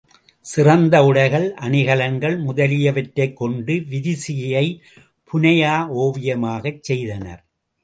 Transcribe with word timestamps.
சிறந்த 0.45 1.03
உடைகள், 1.03 1.53
அணிகலன்கள் 1.61 2.37
முதலியவற்றைக் 2.39 3.33
கொண்டு 3.33 3.73
விரிசிகையைப் 3.91 4.81
புனையா 5.29 5.75
ஓவியமாகச் 5.99 6.83
செய்தனர். 6.83 7.41